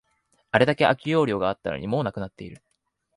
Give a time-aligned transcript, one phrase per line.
[0.49, 2.63] あれだけ空き容量があったのに、もうなくなっている